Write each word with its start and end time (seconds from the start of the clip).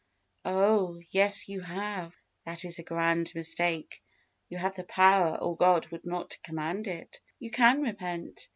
Oh! 0.45 0.99
yes, 1.11 1.47
you 1.47 1.61
have. 1.61 2.15
That 2.45 2.65
is 2.65 2.79
a 2.79 2.83
grand 2.83 3.31
mistake. 3.35 4.01
You 4.49 4.57
have 4.57 4.75
the 4.75 4.83
power, 4.83 5.35
or 5.37 5.55
God 5.55 5.89
would 5.89 6.07
not 6.07 6.39
command 6.41 6.87
it. 6.87 7.19
You 7.37 7.51
can 7.51 7.83
repent. 7.83 8.47